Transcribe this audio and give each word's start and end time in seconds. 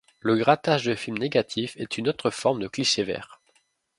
Le 0.19 0.35
grattage 0.35 0.85
de 0.85 0.95
film 0.95 1.19
négatif 1.19 1.75
est 1.77 1.99
une 1.99 2.09
autre 2.09 2.31
forme 2.31 2.59
de 2.61 2.67
cliché-verre. 2.67 3.39